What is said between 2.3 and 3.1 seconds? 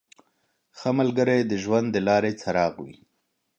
څراغ وي.